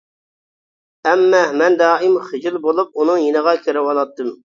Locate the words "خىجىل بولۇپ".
2.31-3.01